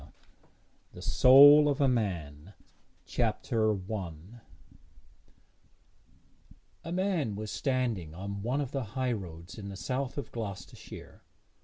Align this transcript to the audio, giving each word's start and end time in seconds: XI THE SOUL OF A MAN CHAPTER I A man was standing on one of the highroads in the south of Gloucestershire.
XI 0.01 0.07
THE 0.93 1.01
SOUL 1.03 1.69
OF 1.69 1.79
A 1.79 1.87
MAN 1.87 2.55
CHAPTER 3.05 3.71
I 3.71 4.13
A 6.83 6.91
man 6.91 7.35
was 7.35 7.51
standing 7.51 8.15
on 8.15 8.41
one 8.41 8.61
of 8.61 8.71
the 8.71 8.83
highroads 8.97 9.59
in 9.59 9.69
the 9.69 9.77
south 9.77 10.17
of 10.17 10.31
Gloucestershire. 10.31 11.21